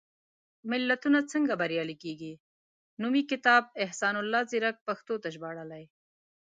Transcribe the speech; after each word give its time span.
ملتونه 0.71 1.19
څنګه 1.31 1.53
بریالي 1.61 1.95
کېږي؟ 2.03 2.33
نومي 3.01 3.23
کتاب، 3.31 3.63
احسان 3.83 4.15
الله 4.21 4.41
ځيرک 4.51 4.77
پښتو 4.87 5.15
ته 5.23 5.27
ژباړلی. 5.35 5.83